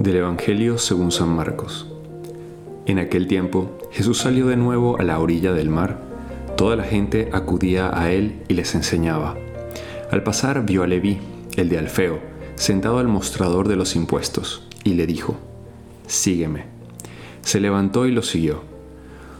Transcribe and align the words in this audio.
Del 0.00 0.16
Evangelio 0.16 0.78
según 0.78 1.12
San 1.12 1.28
Marcos. 1.28 1.86
En 2.86 2.98
aquel 2.98 3.26
tiempo 3.26 3.78
Jesús 3.92 4.16
salió 4.16 4.46
de 4.46 4.56
nuevo 4.56 4.98
a 4.98 5.02
la 5.02 5.18
orilla 5.18 5.52
del 5.52 5.68
mar. 5.68 6.00
Toda 6.56 6.74
la 6.74 6.84
gente 6.84 7.28
acudía 7.34 7.90
a 7.92 8.10
él 8.10 8.42
y 8.48 8.54
les 8.54 8.74
enseñaba. 8.74 9.36
Al 10.10 10.22
pasar 10.22 10.64
vio 10.64 10.84
a 10.84 10.86
Leví, 10.86 11.18
el 11.56 11.68
de 11.68 11.76
Alfeo, 11.76 12.18
sentado 12.54 12.96
al 12.96 13.08
mostrador 13.08 13.68
de 13.68 13.76
los 13.76 13.94
impuestos, 13.94 14.66
y 14.84 14.94
le 14.94 15.06
dijo, 15.06 15.36
Sígueme. 16.06 16.64
Se 17.42 17.60
levantó 17.60 18.06
y 18.06 18.10
lo 18.10 18.22
siguió. 18.22 18.62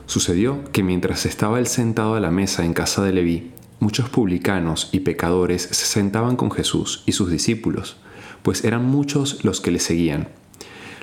Sucedió 0.04 0.62
que 0.72 0.82
mientras 0.82 1.24
estaba 1.24 1.58
él 1.58 1.68
sentado 1.68 2.16
a 2.16 2.20
la 2.20 2.30
mesa 2.30 2.66
en 2.66 2.74
casa 2.74 3.02
de 3.02 3.14
Leví, 3.14 3.52
muchos 3.78 4.10
publicanos 4.10 4.90
y 4.92 5.00
pecadores 5.00 5.62
se 5.62 5.86
sentaban 5.86 6.36
con 6.36 6.50
Jesús 6.50 7.02
y 7.06 7.12
sus 7.12 7.30
discípulos, 7.30 7.96
pues 8.42 8.62
eran 8.62 8.84
muchos 8.84 9.42
los 9.42 9.62
que 9.62 9.70
le 9.70 9.78
seguían. 9.78 10.28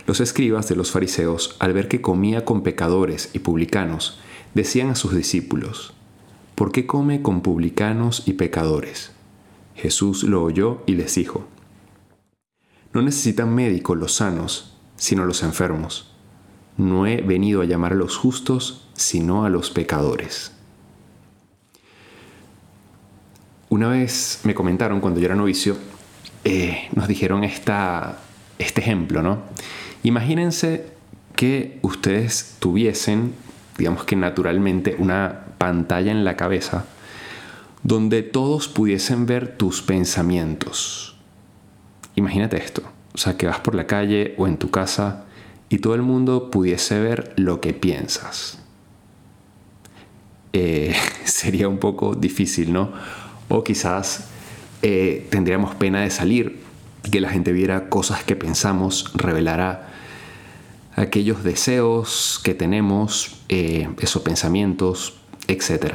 Los 0.08 0.22
escribas 0.22 0.70
de 0.70 0.78
los 0.78 0.92
fariseos, 0.92 1.58
al 1.60 1.74
ver 1.74 1.90
que 1.90 2.00
comía 2.00 2.46
con 2.46 2.64
pecadores 2.64 3.30
y 3.34 3.40
publicanos, 3.40 4.18
decían 4.54 4.90
a 4.90 4.96
sus 4.96 5.14
discípulos, 5.14 5.94
¿por 6.56 6.72
qué 6.72 6.88
come 6.88 7.22
con 7.22 7.42
publicanos 7.42 8.24
y 8.26 8.34
pecadores? 8.34 9.12
Jesús 9.76 10.24
lo 10.24 10.44
oyó 10.44 10.82
y 10.86 10.96
les 10.96 11.14
dijo, 11.16 11.46
No 12.94 13.02
necesitan 13.02 13.54
médicos 13.54 13.98
los 13.98 14.14
sanos, 14.14 14.78
sino 14.96 15.26
los 15.26 15.44
enfermos. 15.44 16.16
No 16.78 17.06
he 17.06 17.18
venido 17.18 17.62
a 17.62 17.66
llamar 17.66 17.92
a 17.92 17.96
los 17.96 18.16
justos, 18.16 18.88
sino 18.94 19.44
a 19.44 19.50
los 19.50 19.72
pecadores. 19.72 20.54
Una 23.68 23.90
vez 23.90 24.40
me 24.46 24.56
comentaron 24.56 25.02
cuando 25.02 25.20
yo 25.20 25.26
era 25.26 25.36
novicio, 25.36 25.76
eh, 26.46 26.88
nos 26.96 27.10
dijeron 27.10 27.44
esta, 27.44 28.20
este 28.58 28.80
ejemplo, 28.80 29.22
¿no? 29.22 29.57
Imagínense 30.08 30.86
que 31.36 31.80
ustedes 31.82 32.56
tuviesen, 32.60 33.34
digamos 33.78 34.06
que 34.06 34.16
naturalmente, 34.16 34.96
una 35.00 35.48
pantalla 35.58 36.14
en 36.14 36.24
la 36.24 36.38
cabeza 36.38 36.86
donde 37.84 38.24
todos 38.24 38.70
pudiesen 38.70 39.26
ver 39.26 39.58
tus 39.58 39.82
pensamientos. 39.82 41.18
Imagínate 42.16 42.56
esto, 42.56 42.84
o 43.14 43.18
sea, 43.18 43.36
que 43.36 43.48
vas 43.48 43.60
por 43.60 43.76
la 43.76 43.86
calle 43.86 44.34
o 44.38 44.48
en 44.48 44.56
tu 44.56 44.72
casa 44.72 45.26
y 45.68 45.80
todo 45.80 45.94
el 45.94 46.04
mundo 46.04 46.52
pudiese 46.52 47.02
ver 47.02 47.34
lo 47.36 47.60
que 47.60 47.74
piensas. 47.74 48.60
Eh, 50.54 50.96
sería 51.26 51.68
un 51.68 51.80
poco 51.80 52.16
difícil, 52.16 52.72
¿no? 52.72 52.94
O 53.50 53.62
quizás 53.62 54.30
eh, 54.84 55.28
tendríamos 55.30 55.76
pena 55.76 56.00
de 56.00 56.12
salir 56.12 56.67
que 57.12 57.22
la 57.22 57.30
gente 57.30 57.52
viera 57.52 57.90
cosas 57.90 58.24
que 58.24 58.36
pensamos, 58.36 59.12
revelara 59.14 59.90
aquellos 60.96 61.44
deseos 61.44 62.42
que 62.44 62.54
tenemos, 62.54 63.38
eh, 63.50 63.90
esos 64.00 64.22
pensamientos, 64.24 65.16
etc. 65.48 65.94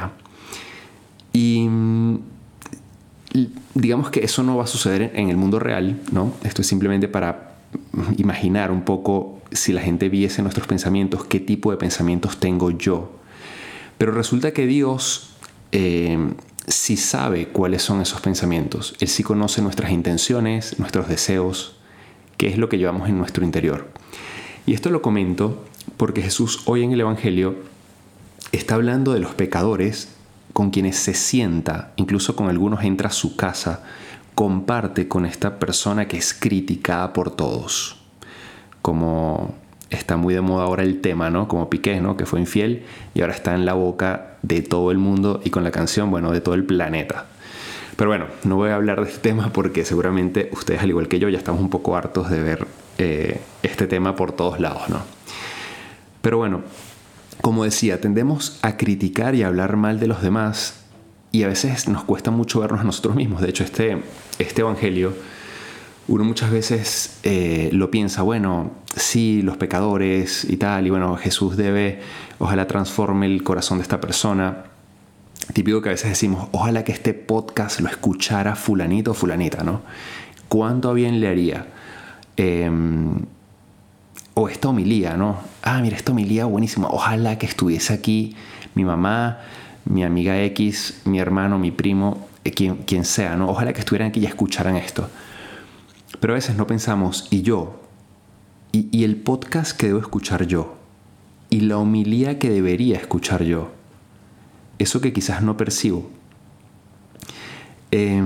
Y 1.33 1.67
digamos 3.73 4.11
que 4.11 4.21
eso 4.23 4.43
no 4.43 4.57
va 4.57 4.63
a 4.63 4.67
suceder 4.67 5.11
en 5.15 5.29
el 5.29 5.37
mundo 5.37 5.59
real, 5.59 5.99
¿no? 6.11 6.33
Esto 6.43 6.61
es 6.61 6.67
simplemente 6.67 7.07
para 7.07 7.55
imaginar 8.17 8.71
un 8.71 8.83
poco 8.83 9.41
si 9.51 9.73
la 9.73 9.81
gente 9.81 10.09
viese 10.09 10.41
nuestros 10.41 10.67
pensamientos, 10.67 11.25
qué 11.25 11.39
tipo 11.39 11.71
de 11.71 11.77
pensamientos 11.77 12.37
tengo 12.39 12.71
yo. 12.71 13.11
Pero 13.97 14.11
resulta 14.11 14.51
que 14.51 14.65
Dios 14.67 15.33
eh, 15.71 16.17
sí 16.67 16.97
sabe 16.97 17.47
cuáles 17.47 17.81
son 17.81 18.01
esos 18.01 18.21
pensamientos. 18.21 18.95
Él 18.99 19.07
sí 19.07 19.23
conoce 19.23 19.61
nuestras 19.61 19.91
intenciones, 19.91 20.79
nuestros 20.79 21.07
deseos, 21.07 21.75
qué 22.37 22.47
es 22.47 22.57
lo 22.57 22.69
que 22.69 22.77
llevamos 22.77 23.09
en 23.09 23.17
nuestro 23.17 23.43
interior. 23.43 23.89
Y 24.65 24.73
esto 24.73 24.89
lo 24.89 25.01
comento 25.01 25.65
porque 25.97 26.21
Jesús 26.21 26.61
hoy 26.65 26.83
en 26.83 26.91
el 26.91 27.01
Evangelio 27.01 27.55
está 28.51 28.75
hablando 28.75 29.13
de 29.13 29.19
los 29.19 29.33
pecadores 29.33 30.09
con 30.53 30.69
quienes 30.69 30.97
se 30.97 31.13
sienta, 31.13 31.93
incluso 31.95 32.35
con 32.35 32.47
algunos 32.47 32.83
entra 32.83 33.09
a 33.09 33.13
su 33.13 33.35
casa, 33.35 33.83
comparte 34.35 35.07
con 35.07 35.25
esta 35.25 35.59
persona 35.59 36.07
que 36.07 36.17
es 36.17 36.33
criticada 36.33 37.11
por 37.13 37.31
todos. 37.31 37.97
Como 38.81 39.55
está 39.95 40.17
muy 40.17 40.33
de 40.33 40.41
moda 40.41 40.65
ahora 40.65 40.83
el 40.83 41.01
tema, 41.01 41.29
¿no? 41.29 41.47
Como 41.47 41.69
Piqué, 41.69 42.01
¿no? 42.01 42.17
Que 42.17 42.25
fue 42.25 42.39
infiel 42.39 42.85
y 43.13 43.21
ahora 43.21 43.33
está 43.33 43.55
en 43.55 43.65
la 43.65 43.73
boca 43.73 44.37
de 44.41 44.61
todo 44.61 44.91
el 44.91 44.97
mundo 44.97 45.41
y 45.43 45.49
con 45.49 45.63
la 45.63 45.71
canción, 45.71 46.11
bueno, 46.11 46.31
de 46.31 46.41
todo 46.41 46.55
el 46.55 46.63
planeta. 46.63 47.25
Pero 47.95 48.09
bueno, 48.09 48.25
no 48.43 48.55
voy 48.55 48.69
a 48.69 48.75
hablar 48.75 49.01
de 49.03 49.09
este 49.09 49.29
tema 49.29 49.51
porque 49.53 49.85
seguramente 49.85 50.49
ustedes, 50.51 50.81
al 50.81 50.89
igual 50.89 51.07
que 51.07 51.19
yo, 51.19 51.29
ya 51.29 51.37
estamos 51.37 51.61
un 51.61 51.69
poco 51.69 51.95
hartos 51.95 52.29
de 52.29 52.41
ver 52.41 52.67
eh, 52.97 53.39
este 53.61 53.87
tema 53.87 54.15
por 54.15 54.31
todos 54.31 54.59
lados, 54.59 54.89
¿no? 54.89 55.01
Pero 56.21 56.37
bueno, 56.37 56.61
como 57.41 57.63
decía, 57.65 57.99
tendemos 57.99 58.57
a 58.61 58.77
criticar 58.77 59.35
y 59.35 59.43
a 59.43 59.47
hablar 59.47 59.75
mal 59.75 59.99
de 59.99 60.07
los 60.07 60.21
demás 60.21 60.83
y 61.31 61.43
a 61.43 61.47
veces 61.47 61.87
nos 61.87 62.03
cuesta 62.03 62.31
mucho 62.31 62.61
vernos 62.61 62.81
a 62.81 62.83
nosotros 62.83 63.15
mismos. 63.15 63.41
De 63.41 63.49
hecho, 63.49 63.63
este, 63.63 63.97
este 64.39 64.61
Evangelio, 64.61 65.13
uno 66.07 66.23
muchas 66.23 66.51
veces 66.51 67.19
eh, 67.23 67.69
lo 67.71 67.89
piensa, 67.89 68.23
bueno, 68.23 68.71
sí, 68.95 69.41
los 69.41 69.57
pecadores 69.57 70.43
y 70.43 70.57
tal, 70.57 70.85
y 70.85 70.89
bueno, 70.89 71.15
Jesús 71.15 71.55
debe, 71.55 72.01
ojalá 72.39 72.67
transforme 72.67 73.25
el 73.25 73.43
corazón 73.43 73.77
de 73.77 73.83
esta 73.83 74.01
persona. 74.01 74.65
Típico 75.53 75.81
que 75.81 75.89
a 75.89 75.91
veces 75.91 76.09
decimos, 76.09 76.47
ojalá 76.51 76.83
que 76.83 76.91
este 76.91 77.13
podcast 77.13 77.79
lo 77.79 77.89
escuchara 77.89 78.55
fulanito 78.55 79.11
o 79.11 79.13
fulanita, 79.13 79.63
¿no? 79.63 79.81
¿Cuánto 80.47 80.93
bien 80.93 81.19
le 81.19 81.27
haría? 81.27 81.67
Em, 82.37 83.25
o 84.33 84.49
esta 84.49 84.69
homilía, 84.69 85.15
¿no? 85.15 85.37
Ah, 85.61 85.79
mira, 85.81 85.95
esta 85.95 86.11
homilía 86.11 86.45
buenísima. 86.45 86.87
Ojalá 86.87 87.37
que 87.37 87.45
estuviese 87.45 87.93
aquí 87.93 88.35
mi 88.75 88.83
mamá, 88.83 89.39
mi 89.85 90.03
amiga 90.03 90.41
X, 90.43 91.01
mi 91.05 91.19
hermano, 91.19 91.59
mi 91.59 91.71
primo, 91.71 92.27
eh, 92.43 92.51
quien, 92.51 92.77
quien 92.77 93.05
sea, 93.05 93.35
¿no? 93.35 93.49
Ojalá 93.49 93.73
que 93.73 93.79
estuvieran 93.79 94.09
aquí 94.09 94.19
y 94.19 94.25
escucharan 94.25 94.75
esto. 94.75 95.09
Pero 96.23 96.35
a 96.35 96.35
veces 96.35 96.55
no 96.55 96.65
pensamos, 96.67 97.27
¿y 97.31 97.41
yo? 97.41 97.81
¿Y, 98.71 99.03
el 99.03 99.17
podcast 99.17 99.75
que 99.75 99.87
debo 99.87 99.99
escuchar 99.99 100.47
yo? 100.47 100.77
¿Y 101.49 101.59
la 101.59 101.77
homilía 101.77 102.39
que 102.39 102.49
debería 102.49 102.95
escuchar 102.95 103.43
yo? 103.43 103.71
Eso 104.79 105.01
que 105.01 105.11
quizás 105.11 105.41
no 105.41 105.57
percibo. 105.57 106.09
Eh, 107.91 108.23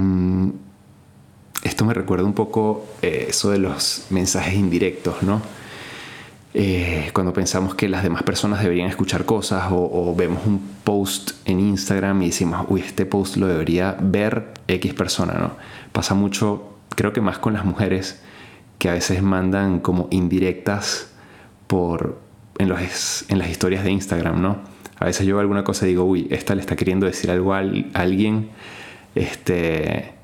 esto 1.63 1.85
me 1.85 1.95
recuerda 1.95 2.23
un 2.25 2.35
poco 2.35 2.85
eh, 3.01 3.25
eso 3.29 3.49
de 3.49 3.57
los 3.57 4.05
mensajes 4.11 4.53
indirectos, 4.53 5.23
¿no? 5.23 5.41
Eh, 6.53 7.09
cuando 7.13 7.33
pensamos 7.33 7.73
que 7.73 7.89
las 7.89 8.03
demás 8.03 8.21
personas 8.21 8.61
deberían 8.61 8.89
escuchar 8.89 9.25
cosas 9.25 9.69
o, 9.71 10.13
vemos 10.15 10.45
un 10.45 10.61
post 10.83 11.31
en 11.45 11.59
Instagram 11.59 12.21
y 12.21 12.27
decimos, 12.27 12.63
uy, 12.69 12.81
este 12.81 13.07
post 13.07 13.37
lo 13.37 13.47
debería 13.47 13.97
ver 13.99 14.53
X 14.67 14.93
persona, 14.93 15.33
¿no? 15.33 15.53
Pasa 15.91 16.13
mucho, 16.13 16.76
creo 16.95 17.13
que 17.13 17.21
más 17.21 17.39
con 17.39 17.53
las 17.53 17.65
mujeres, 17.65 18.21
que 18.79 18.89
a 18.89 18.93
veces 18.93 19.21
mandan 19.21 19.79
como 19.79 20.07
indirectas 20.11 21.11
por, 21.67 22.19
en, 22.57 22.69
los, 22.69 23.25
en 23.29 23.39
las 23.39 23.49
historias 23.49 23.83
de 23.83 23.91
Instagram, 23.91 24.41
¿no? 24.41 24.57
A 24.99 25.05
veces 25.05 25.25
yo 25.27 25.35
veo 25.35 25.41
alguna 25.41 25.63
cosa 25.63 25.85
y 25.85 25.89
digo, 25.89 26.03
uy, 26.03 26.27
esta 26.31 26.55
le 26.55 26.61
está 26.61 26.75
queriendo 26.75 27.05
decir 27.05 27.29
algo 27.29 27.53
a 27.53 27.59
alguien, 27.93 28.49
este 29.15 30.17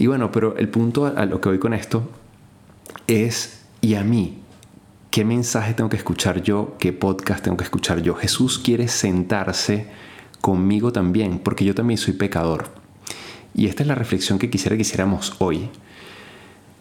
y 0.00 0.06
bueno, 0.06 0.32
pero 0.32 0.56
el 0.56 0.70
punto 0.70 1.12
a 1.14 1.26
lo 1.26 1.42
que 1.42 1.50
voy 1.50 1.58
con 1.58 1.74
esto 1.74 2.08
es, 3.06 3.66
¿y 3.82 3.96
a 3.96 4.02
mí? 4.02 4.38
¿Qué 5.10 5.26
mensaje 5.26 5.74
tengo 5.74 5.90
que 5.90 5.98
escuchar 5.98 6.42
yo? 6.42 6.74
¿Qué 6.78 6.94
podcast 6.94 7.44
tengo 7.44 7.58
que 7.58 7.64
escuchar 7.64 8.00
yo? 8.00 8.14
Jesús 8.14 8.58
quiere 8.58 8.88
sentarse 8.88 9.88
conmigo 10.40 10.90
también, 10.90 11.38
porque 11.38 11.66
yo 11.66 11.74
también 11.74 11.98
soy 11.98 12.14
pecador. 12.14 12.79
Y 13.54 13.66
esta 13.66 13.82
es 13.82 13.86
la 13.86 13.94
reflexión 13.94 14.38
que 14.38 14.50
quisiera 14.50 14.76
que 14.76 14.82
hiciéramos 14.82 15.34
hoy. 15.38 15.68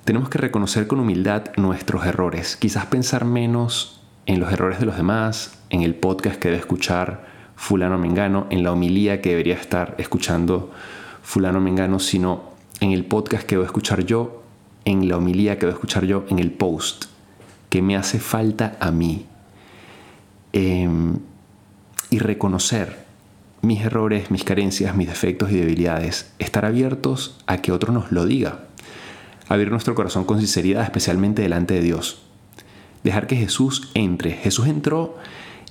Tenemos 0.06 0.30
que 0.30 0.38
reconocer 0.38 0.88
con 0.88 1.00
humildad 1.00 1.52
nuestros 1.58 2.06
errores, 2.06 2.56
quizás 2.56 2.86
pensar 2.86 3.26
menos 3.26 4.02
en 4.26 4.40
los 4.40 4.52
errores 4.52 4.80
de 4.80 4.86
los 4.86 4.96
demás, 4.96 5.60
en 5.70 5.82
el 5.82 5.96
podcast 5.96 6.40
que 6.40 6.50
debe 6.50 6.60
escuchar 6.60 7.28
fulano 7.56 7.98
mengano, 7.98 8.48
en 8.50 8.64
la 8.64 8.72
homilía 8.72 9.22
que 9.22 9.30
debería 9.30 9.56
estar 9.56 9.96
escuchando 9.98 10.72
fulano 11.22 11.60
mengano, 11.60 12.00
sino 12.00 12.54
en 12.80 12.92
el 12.92 13.06
podcast 13.06 13.46
que 13.46 13.56
a 13.56 13.64
escuchar 13.64 14.06
yo, 14.06 14.44
en 14.86 15.10
la 15.10 15.18
homilía 15.18 15.60
que 15.60 15.66
a 15.66 15.70
escuchar 15.70 16.06
yo, 16.06 16.26
en 16.30 16.40
el 16.40 16.52
post, 16.52 17.06
que 17.70 17.82
me 17.82 17.96
hace 17.96 18.20
falta 18.20 18.78
a 18.80 18.92
mí. 18.92 19.26
Em, 20.54 21.18
y 22.10 22.20
reconocer 22.20 23.09
mis 23.62 23.82
errores, 23.82 24.32
mis 24.32 24.44
carencias, 24.44 24.96
mis 24.96 25.08
defectos 25.08 25.52
y 25.52 25.58
debilidades. 25.58 26.32
Estar 26.40 26.66
abiertos 26.66 27.38
a 27.48 27.58
que 27.58 27.72
otro 27.72 27.92
nos 27.94 28.12
lo 28.12 28.26
diga. 28.26 28.66
Abrir 29.48 29.72
nuestro 29.72 29.96
corazón 29.96 30.26
con 30.26 30.40
sinceridad, 30.40 30.84
especialmente 30.84 31.42
delante 31.42 31.74
de 31.74 31.82
Dios. 31.82 32.22
Dejar 33.04 33.28
que 33.28 33.36
Jesús 33.36 33.92
entre. 33.94 34.32
Jesús 34.32 34.68
entró 34.68 35.18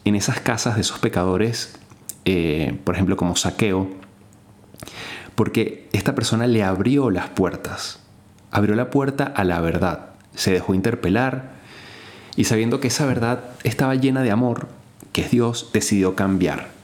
en 0.04 0.16
esas 0.16 0.40
casas 0.40 0.74
de 0.74 0.80
esos 0.80 0.98
pecadores, 0.98 1.78
eh, 2.24 2.78
por 2.84 2.94
ejemplo 2.94 3.16
como 3.16 3.36
saqueo, 3.36 3.88
porque 5.34 5.88
esta 5.92 6.14
persona 6.14 6.46
le 6.46 6.64
abrió 6.64 7.10
las 7.10 7.28
puertas, 7.28 8.00
abrió 8.50 8.74
la 8.74 8.90
puerta 8.90 9.24
a 9.24 9.44
la 9.44 9.60
verdad, 9.60 10.10
se 10.34 10.50
dejó 10.50 10.74
interpelar 10.74 11.52
y 12.36 12.44
sabiendo 12.44 12.80
que 12.80 12.88
esa 12.88 13.06
verdad 13.06 13.44
estaba 13.64 13.94
llena 13.94 14.22
de 14.22 14.30
amor, 14.30 14.68
que 15.12 15.22
es 15.22 15.30
Dios, 15.30 15.70
decidió 15.72 16.16
cambiar. 16.16 16.77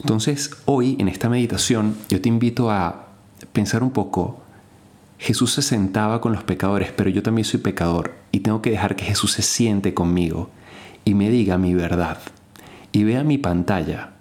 Entonces 0.00 0.50
hoy 0.64 0.96
en 0.98 1.08
esta 1.08 1.28
meditación 1.28 1.96
yo 2.08 2.20
te 2.20 2.28
invito 2.28 2.70
a 2.70 3.08
pensar 3.52 3.82
un 3.82 3.90
poco, 3.90 4.40
Jesús 5.18 5.52
se 5.52 5.62
sentaba 5.62 6.20
con 6.20 6.32
los 6.32 6.44
pecadores, 6.44 6.92
pero 6.92 7.10
yo 7.10 7.22
también 7.22 7.44
soy 7.44 7.60
pecador 7.60 8.14
y 8.32 8.40
tengo 8.40 8.60
que 8.60 8.70
dejar 8.70 8.96
que 8.96 9.04
Jesús 9.04 9.32
se 9.32 9.42
siente 9.42 9.94
conmigo 9.94 10.50
y 11.04 11.14
me 11.14 11.30
diga 11.30 11.58
mi 11.58 11.74
verdad 11.74 12.18
y 12.92 13.04
vea 13.04 13.24
mi 13.24 13.38
pantalla. 13.38 14.12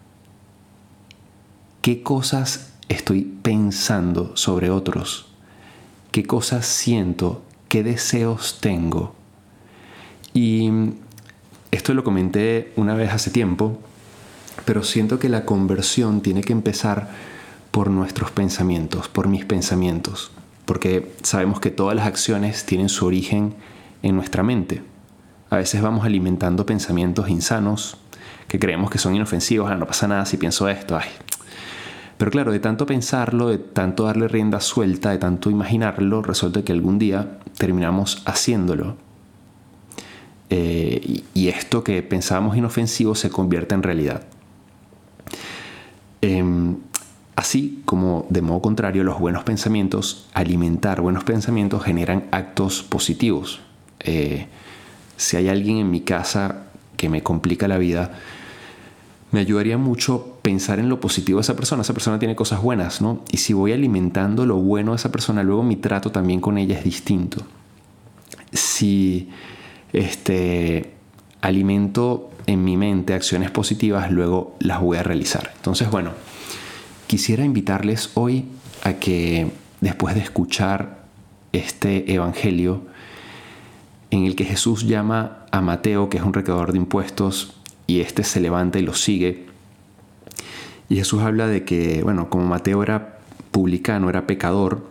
Qué 1.81 2.01
cosas 2.01 2.73
estoy 2.87 3.21
pensando 3.41 4.35
sobre 4.37 4.69
otros, 4.69 5.27
qué 6.11 6.23
cosas 6.23 6.65
siento, 6.65 7.43
qué 7.67 7.83
deseos 7.83 8.59
tengo. 8.61 9.15
Y 10.33 10.69
esto 11.71 11.93
lo 11.93 12.03
comenté 12.03 12.71
una 12.75 12.93
vez 12.95 13.11
hace 13.11 13.31
tiempo, 13.31 13.79
pero 14.65 14.83
siento 14.83 15.19
que 15.19 15.29
la 15.29 15.45
conversión 15.45 16.21
tiene 16.21 16.41
que 16.41 16.53
empezar 16.53 17.09
por 17.71 17.89
nuestros 17.89 18.31
pensamientos, 18.31 19.07
por 19.07 19.27
mis 19.27 19.45
pensamientos, 19.45 20.31
porque 20.65 21.11
sabemos 21.23 21.59
que 21.59 21.71
todas 21.71 21.95
las 21.95 22.07
acciones 22.07 22.65
tienen 22.65 22.89
su 22.89 23.05
origen 23.05 23.55
en 24.01 24.15
nuestra 24.15 24.43
mente. 24.43 24.83
A 25.49 25.57
veces 25.57 25.81
vamos 25.81 26.05
alimentando 26.05 26.65
pensamientos 26.65 27.29
insanos 27.29 27.97
que 28.47 28.59
creemos 28.59 28.91
que 28.91 28.99
son 28.99 29.15
inofensivos, 29.15 29.71
ah, 29.71 29.75
no 29.75 29.87
pasa 29.87 30.07
nada 30.07 30.25
si 30.25 30.37
pienso 30.37 30.69
esto, 30.69 30.97
ay. 30.97 31.09
Pero 32.17 32.31
claro, 32.31 32.51
de 32.51 32.59
tanto 32.59 32.85
pensarlo, 32.85 33.49
de 33.49 33.57
tanto 33.57 34.03
darle 34.03 34.27
rienda 34.27 34.59
suelta, 34.61 35.11
de 35.11 35.17
tanto 35.17 35.49
imaginarlo, 35.49 36.21
resulta 36.21 36.63
que 36.63 36.71
algún 36.71 36.99
día 36.99 37.39
terminamos 37.57 38.21
haciéndolo. 38.25 38.95
Eh, 40.49 41.23
y, 41.33 41.47
esto 41.47 41.83
que 41.83 42.03
pensábamos 42.03 42.55
inofensivo 42.55 43.15
se 43.15 43.29
convierte 43.29 43.73
en 43.73 43.81
realidad. 43.81 44.23
Em, 46.23 46.77
así 47.35 47.81
como 47.83 48.25
de 48.29 48.41
modo 48.41 48.61
contrario 48.61 49.03
los 49.03 49.19
buenos 49.19 49.43
pensamientos, 49.43 50.29
alimentar 50.33 51.01
buenos 51.01 51.25
pensamientos 51.25 51.83
generan 51.83 52.23
actos 52.31 52.81
positivos. 52.81 53.59
Eh, 53.99 54.47
si 55.17 55.35
hay 55.35 55.49
alguien 55.49 55.79
en 55.79 55.91
mi 55.91 55.99
casa 55.99 56.67
que 56.95 57.09
me 57.09 57.21
complica 57.23 57.67
la 57.67 57.77
vida, 57.77 58.13
me 59.33 59.41
ayudaría 59.41 59.77
mucho 59.77 60.37
pensar 60.41 60.79
en 60.79 60.87
lo 60.87 61.01
positivo 61.01 61.39
de 61.39 61.41
esa 61.41 61.57
persona. 61.57 61.81
Esa 61.81 61.93
persona 61.93 62.19
tiene 62.19 62.37
cosas 62.37 62.61
buenas, 62.61 63.01
¿no? 63.01 63.21
Y 63.29 63.37
si 63.37 63.51
voy 63.51 63.73
alimentando 63.73 64.45
lo 64.45 64.55
bueno 64.55 64.91
de 64.91 64.95
esa 64.95 65.11
persona, 65.11 65.43
luego 65.43 65.61
mi 65.61 65.75
trato 65.75 66.09
también 66.09 66.39
con 66.39 66.57
ella 66.57 66.77
es 66.77 66.85
distinto. 66.85 67.45
Si 68.53 69.29
este, 69.91 70.93
alimento 71.43 72.31
en 72.47 72.63
mi 72.63 72.77
mente 72.77 73.13
acciones 73.13 73.51
positivas, 73.51 74.09
luego 74.09 74.55
las 74.59 74.79
voy 74.79 74.97
a 74.97 75.03
realizar. 75.03 75.51
Entonces, 75.57 75.91
bueno, 75.91 76.11
quisiera 77.05 77.43
invitarles 77.43 78.11
hoy 78.13 78.45
a 78.83 78.93
que 78.93 79.51
después 79.81 80.15
de 80.15 80.21
escuchar 80.21 81.03
este 81.51 82.13
Evangelio, 82.13 82.83
en 84.09 84.23
el 84.23 84.37
que 84.37 84.45
Jesús 84.45 84.87
llama 84.87 85.45
a 85.51 85.59
Mateo, 85.59 86.07
que 86.07 86.17
es 86.17 86.23
un 86.23 86.33
recaudador 86.33 86.71
de 86.71 86.77
impuestos, 86.77 87.57
y 87.87 87.99
este 87.99 88.23
se 88.23 88.39
levanta 88.39 88.79
y 88.79 88.83
lo 88.83 88.93
sigue. 88.93 89.47
Y 90.87 90.95
Jesús 90.95 91.23
habla 91.23 91.47
de 91.47 91.65
que, 91.65 92.03
bueno, 92.03 92.29
como 92.29 92.45
Mateo 92.45 92.83
era 92.83 93.19
publicano, 93.51 94.09
era 94.09 94.25
pecador, 94.27 94.89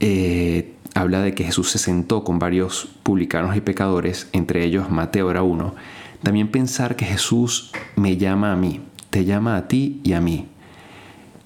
eh, 0.00 0.74
habla 0.96 1.20
de 1.20 1.34
que 1.34 1.44
Jesús 1.44 1.70
se 1.70 1.78
sentó 1.78 2.24
con 2.24 2.38
varios 2.38 2.88
publicanos 3.02 3.54
y 3.54 3.60
pecadores, 3.60 4.28
entre 4.32 4.64
ellos 4.64 4.90
Mateo 4.90 5.30
era 5.30 5.42
uno. 5.42 5.74
También 6.22 6.48
pensar 6.48 6.96
que 6.96 7.04
Jesús 7.04 7.70
me 7.96 8.16
llama 8.16 8.50
a 8.50 8.56
mí, 8.56 8.80
te 9.10 9.26
llama 9.26 9.56
a 9.56 9.68
ti 9.68 10.00
y 10.04 10.14
a 10.14 10.22
mí. 10.22 10.46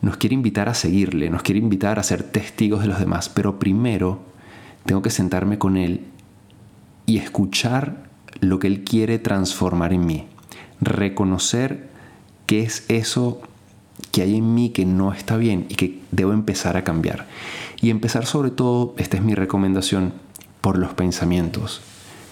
Nos 0.02 0.16
quiere 0.18 0.34
invitar 0.34 0.68
a 0.68 0.74
seguirle, 0.74 1.30
nos 1.30 1.42
quiere 1.42 1.58
invitar 1.58 1.98
a 1.98 2.04
ser 2.04 2.22
testigos 2.22 2.80
de 2.80 2.86
los 2.86 3.00
demás, 3.00 3.28
pero 3.28 3.58
primero 3.58 4.20
tengo 4.84 5.02
que 5.02 5.10
sentarme 5.10 5.58
con 5.58 5.76
Él 5.76 6.06
y 7.06 7.18
escuchar 7.18 8.08
lo 8.38 8.60
que 8.60 8.68
Él 8.68 8.84
quiere 8.84 9.18
transformar 9.18 9.92
en 9.92 10.06
mí. 10.06 10.26
Reconocer 10.80 11.90
qué 12.46 12.62
es 12.62 12.84
eso 12.88 13.42
que 14.10 14.22
hay 14.22 14.36
en 14.36 14.54
mí 14.54 14.70
que 14.70 14.84
no 14.84 15.12
está 15.12 15.36
bien 15.36 15.66
y 15.68 15.74
que 15.74 16.00
debo 16.10 16.32
empezar 16.32 16.76
a 16.76 16.84
cambiar. 16.84 17.26
Y 17.80 17.90
empezar 17.90 18.26
sobre 18.26 18.50
todo, 18.50 18.94
esta 18.98 19.16
es 19.16 19.22
mi 19.22 19.34
recomendación, 19.34 20.12
por 20.60 20.78
los 20.78 20.92
pensamientos. 20.92 21.80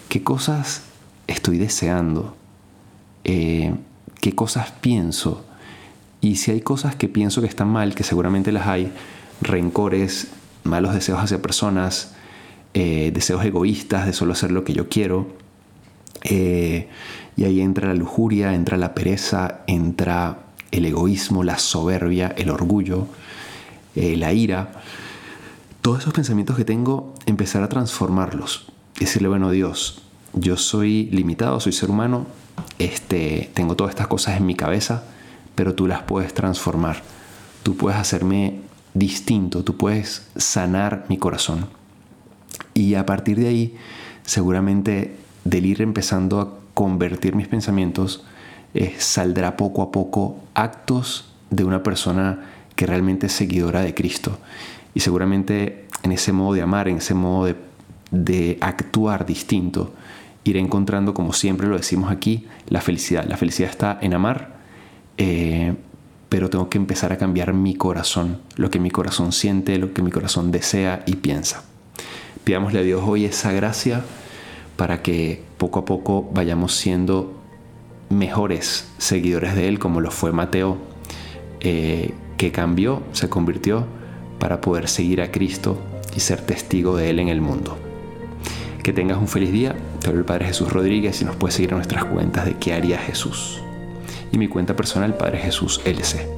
¿Qué 0.08 0.22
cosas 0.22 0.82
estoy 1.26 1.58
deseando? 1.58 2.36
Eh, 3.24 3.74
¿Qué 4.20 4.34
cosas 4.34 4.72
pienso? 4.80 5.44
Y 6.20 6.36
si 6.36 6.50
hay 6.50 6.60
cosas 6.60 6.96
que 6.96 7.08
pienso 7.08 7.40
que 7.40 7.46
están 7.46 7.68
mal, 7.68 7.94
que 7.94 8.02
seguramente 8.02 8.52
las 8.52 8.66
hay, 8.66 8.92
rencores, 9.40 10.28
malos 10.64 10.94
deseos 10.94 11.20
hacia 11.20 11.40
personas, 11.40 12.14
eh, 12.74 13.12
deseos 13.14 13.44
egoístas 13.44 14.06
de 14.06 14.12
solo 14.12 14.32
hacer 14.32 14.50
lo 14.50 14.64
que 14.64 14.72
yo 14.72 14.88
quiero, 14.88 15.28
eh, 16.24 16.88
y 17.36 17.44
ahí 17.44 17.60
entra 17.60 17.88
la 17.88 17.94
lujuria, 17.94 18.54
entra 18.54 18.76
la 18.76 18.94
pereza, 18.94 19.60
entra 19.68 20.47
el 20.70 20.84
egoísmo, 20.84 21.44
la 21.44 21.58
soberbia, 21.58 22.34
el 22.36 22.50
orgullo, 22.50 23.06
la 23.94 24.32
ira 24.32 24.70
todos 25.88 26.00
esos 26.00 26.12
pensamientos 26.12 26.54
que 26.54 26.66
tengo, 26.66 27.14
empezar 27.24 27.62
a 27.62 27.68
transformarlos. 27.70 28.66
Decirle, 29.00 29.28
bueno, 29.28 29.50
Dios, 29.50 30.02
yo 30.34 30.58
soy 30.58 31.08
limitado, 31.12 31.60
soy 31.60 31.72
ser 31.72 31.88
humano, 31.88 32.26
este, 32.78 33.50
tengo 33.54 33.74
todas 33.74 33.92
estas 33.92 34.06
cosas 34.06 34.36
en 34.36 34.44
mi 34.44 34.54
cabeza, 34.54 35.04
pero 35.54 35.74
tú 35.74 35.86
las 35.86 36.02
puedes 36.02 36.34
transformar. 36.34 37.02
Tú 37.62 37.76
puedes 37.76 37.98
hacerme 37.98 38.60
distinto, 38.92 39.64
tú 39.64 39.78
puedes 39.78 40.28
sanar 40.36 41.06
mi 41.08 41.16
corazón. 41.16 41.68
Y 42.74 42.94
a 42.94 43.06
partir 43.06 43.38
de 43.38 43.48
ahí, 43.48 43.76
seguramente 44.24 45.16
del 45.44 45.64
ir 45.64 45.80
empezando 45.80 46.40
a 46.42 46.50
convertir 46.74 47.34
mis 47.34 47.48
pensamientos, 47.48 48.24
eh, 48.74 48.94
saldrá 48.98 49.56
poco 49.56 49.82
a 49.82 49.90
poco 49.90 50.38
actos 50.54 51.32
de 51.50 51.64
una 51.64 51.82
persona 51.82 52.40
que 52.76 52.86
realmente 52.86 53.26
es 53.26 53.32
seguidora 53.32 53.80
de 53.80 53.94
Cristo. 53.94 54.38
Y 54.94 55.00
seguramente 55.00 55.86
en 56.02 56.12
ese 56.12 56.32
modo 56.32 56.54
de 56.54 56.62
amar, 56.62 56.88
en 56.88 56.98
ese 56.98 57.14
modo 57.14 57.52
de, 58.10 58.58
actuar 58.60 59.26
distinto, 59.26 59.92
iré 60.44 60.60
encontrando, 60.60 61.12
como 61.14 61.32
siempre 61.32 61.66
lo 61.66 61.76
decimos 61.76 62.10
aquí, 62.10 62.46
la 62.68 62.80
felicidad. 62.80 63.24
La 63.26 63.36
felicidad 63.36 63.70
está 63.70 63.98
en 64.00 64.14
amar, 64.14 64.56
eh, 65.16 65.74
pero 66.28 66.50
tengo 66.50 66.68
que 66.68 66.78
empezar 66.78 67.12
a 67.12 67.18
cambiar 67.18 67.52
mi 67.52 67.74
corazón, 67.74 68.38
lo 68.56 68.70
que 68.70 68.80
mi 68.80 68.90
corazón 68.90 69.32
siente, 69.32 69.78
lo 69.78 69.92
que 69.92 70.02
mi 70.02 70.10
corazón 70.10 70.50
desea 70.50 71.02
y 71.06 71.16
piensa. 71.16 71.64
Pidámosle 72.44 72.80
a 72.80 72.82
Dios 72.82 73.02
hoy 73.04 73.24
esa 73.24 73.52
gracia 73.52 74.02
para 74.76 75.02
que 75.02 75.42
poco 75.58 75.80
a 75.80 75.84
poco 75.84 76.30
vayamos 76.32 76.74
siendo 76.74 77.37
mejores 78.10 78.88
seguidores 78.98 79.54
de 79.54 79.68
Él, 79.68 79.78
como 79.78 80.00
lo 80.00 80.10
fue 80.10 80.32
Mateo, 80.32 80.78
eh, 81.60 82.14
que 82.36 82.52
cambió, 82.52 83.02
se 83.12 83.28
convirtió 83.28 83.86
para 84.38 84.60
poder 84.60 84.88
seguir 84.88 85.20
a 85.20 85.30
Cristo 85.30 85.78
y 86.14 86.20
ser 86.20 86.40
testigo 86.40 86.96
de 86.96 87.10
Él 87.10 87.18
en 87.18 87.28
el 87.28 87.40
mundo. 87.40 87.76
Que 88.82 88.92
tengas 88.92 89.18
un 89.18 89.28
feliz 89.28 89.52
día. 89.52 89.76
Te 90.00 90.10
el 90.10 90.24
Padre 90.24 90.46
Jesús 90.46 90.72
Rodríguez 90.72 91.20
y 91.20 91.24
nos 91.24 91.36
puedes 91.36 91.56
seguir 91.56 91.70
en 91.70 91.76
nuestras 91.76 92.04
cuentas 92.04 92.46
de 92.46 92.54
qué 92.54 92.72
haría 92.72 92.98
Jesús. 92.98 93.60
Y 94.32 94.38
mi 94.38 94.48
cuenta 94.48 94.76
personal, 94.76 95.16
Padre 95.16 95.38
Jesús 95.38 95.80
LC. 95.84 96.37